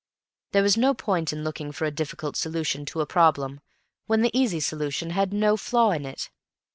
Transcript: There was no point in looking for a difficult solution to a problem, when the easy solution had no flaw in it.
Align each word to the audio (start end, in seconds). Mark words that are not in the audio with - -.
There 0.51 0.63
was 0.63 0.77
no 0.77 0.95
point 0.95 1.31
in 1.31 1.43
looking 1.43 1.71
for 1.71 1.85
a 1.85 1.91
difficult 1.91 2.35
solution 2.35 2.85
to 2.85 3.01
a 3.01 3.05
problem, 3.05 3.61
when 4.07 4.23
the 4.23 4.35
easy 4.35 4.59
solution 4.59 5.11
had 5.11 5.31
no 5.31 5.55
flaw 5.55 5.91
in 5.91 6.07
it. 6.07 6.31